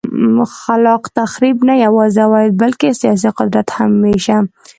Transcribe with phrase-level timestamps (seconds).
[0.59, 4.37] خلاق تخریب نه یوازې عواید بلکه سیاسي قدرت هم وېشه.